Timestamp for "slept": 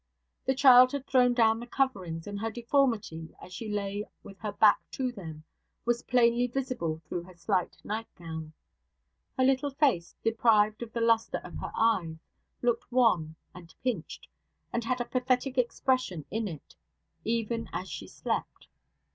18.07-18.69